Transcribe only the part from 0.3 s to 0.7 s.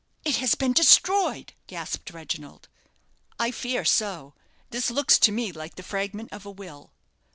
has